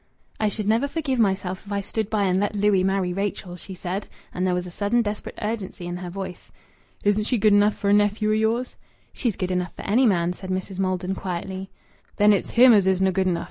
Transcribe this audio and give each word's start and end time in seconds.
"I 0.39 0.49
should 0.49 0.67
never 0.67 0.87
forgive 0.87 1.19
myself 1.19 1.63
if 1.63 1.71
I 1.71 1.81
stood 1.81 2.09
by 2.09 2.23
and 2.23 2.39
let 2.39 2.55
Louis 2.55 2.83
marry 2.83 3.13
Rachel," 3.13 3.55
she 3.55 3.75
said, 3.75 4.07
and 4.33 4.47
there 4.47 4.55
was 4.55 4.65
a 4.65 4.71
sudden 4.71 5.03
desperate 5.03 5.37
urgency 5.39 5.85
in 5.85 5.97
her 5.97 6.09
voice. 6.09 6.49
"Isn't 7.03 7.27
she 7.27 7.37
good 7.37 7.53
enough 7.53 7.75
for 7.75 7.91
a 7.91 7.93
nephew 7.93 8.31
o' 8.31 8.33
yours?" 8.33 8.77
"She's 9.13 9.35
good 9.35 9.51
enough 9.51 9.75
for 9.75 9.83
any 9.83 10.07
man," 10.07 10.33
said 10.33 10.49
Mrs. 10.49 10.79
Maldon 10.79 11.13
quietly. 11.13 11.69
"Then 12.17 12.33
it's 12.33 12.49
him 12.57 12.73
as 12.73 12.87
isna' 12.87 13.11
good 13.11 13.27
enough! 13.27 13.39